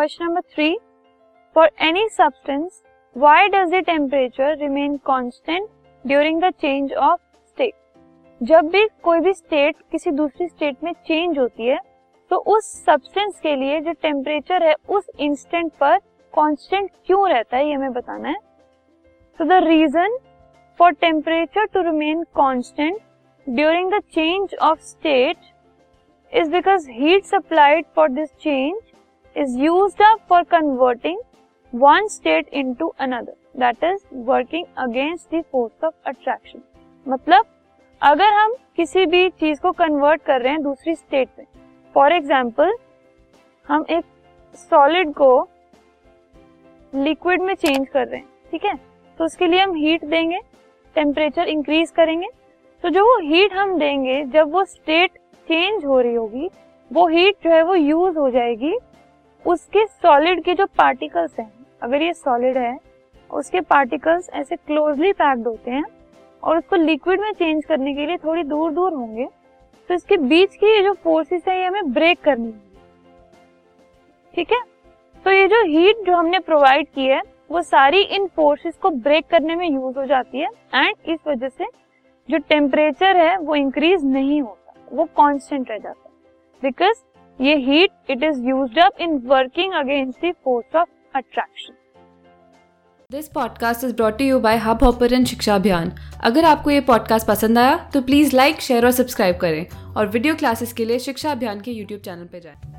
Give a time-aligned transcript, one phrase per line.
[0.00, 0.76] Question number three
[1.56, 2.82] for any substance
[3.16, 5.68] why does the temperature remain constant
[6.04, 7.74] during the change of state
[8.40, 11.78] जब भी कोई भी state किसी दूसरी स्टेट में चेंज होती है
[12.30, 15.98] तो उस सब्सटेंस के लिए जो टेम्परेचर है, उस इंस्टेंट पर
[16.34, 18.36] कांस्टेंट क्यों रहता है, ये हमें बताना है।
[19.38, 20.18] So the reason
[20.80, 23.00] for temperature to remain constant
[23.46, 25.36] during the change of state
[26.32, 28.80] is because heat supplied for this change
[29.36, 31.18] is up for converting
[31.74, 36.62] one state into another that is working against the force of attraction
[37.06, 37.44] मतलब
[38.02, 41.46] अगर हम किसी भी चीज़ को convert कर रहे हैं दूसरी स्टेट में
[41.94, 42.74] फॉर एग्ज़ाम्पल
[43.68, 44.04] हम एक
[44.54, 45.48] सॉलिड को
[46.94, 48.74] लिक्विड में चेंज कर रहे हैं, ठीक है?
[49.18, 50.38] तो उसके लिए हम हीट देंगे
[50.96, 52.28] टेम्परेचर इंक्रीज करेंगे।
[52.84, 55.10] तो जो वो हीट हम देंगे, जब वो स्टेट
[55.48, 56.48] चेंज हो रही होगी,
[56.90, 58.78] वो हीट जो है वो यूज़ हो जाएगी
[59.44, 61.50] उसके सॉलिड के जो पार्टिकल्स हैं,
[61.82, 62.76] अगर ये सॉलिड है,
[63.30, 65.84] उसके पार्टिकल्स ऐसे क्लोजली पैक्ड होते हैं
[66.42, 69.26] और उसको लिक्विड में चेंज करने के लिए थोड़ी दूर दूर होंगे
[69.90, 72.78] तो इसके बीच की ये जो फोर्सेस है, ये हमें ब्रेक करनी होगी
[74.34, 74.60] ठीक है?
[75.24, 79.26] तो ये जो हीट जो हमने प्रोवाइड की है, वो सारी इन फोर्सेस को ब्रेक
[79.26, 81.66] करने में यूज़ हो जाती है एंड इस वजह से
[82.28, 86.14] जो टेम्परेचर है, वो इंक्रीज नहीं होता, वो कांस्टेंट रह जाता है।
[86.62, 87.02] बिकॉज़
[87.40, 91.74] ये heat it is use up in working against the force of attraction
[93.10, 95.92] this podcast is brought you by hub hopper Shiksha Abhiyan
[96.24, 100.34] अगर आपको ये पॉडकास्ट पसंद आया तो प्लीज़ लाइक शेयर और सब्सक्राइब करें। और वीडियो
[100.34, 102.69] क्लासेस के लिए शिक्षा अभियान के यूट्यूब चैनल पर जाएँ।